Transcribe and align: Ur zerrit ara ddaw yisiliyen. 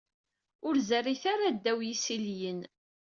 Ur 0.67 0.75
zerrit 0.87 1.23
ara 1.33 1.47
ddaw 1.55 1.79
yisiliyen. 1.87 2.59